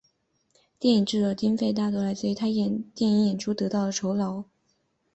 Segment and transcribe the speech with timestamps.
[0.79, 2.55] 电影制作的经费大多来自他电
[3.11, 4.45] 影演出得到的酬劳。